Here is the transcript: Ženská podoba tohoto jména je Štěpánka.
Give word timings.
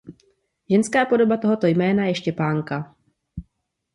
Ženská 0.69 1.05
podoba 1.05 1.37
tohoto 1.37 1.67
jména 1.67 2.05
je 2.05 2.15
Štěpánka. 2.15 2.95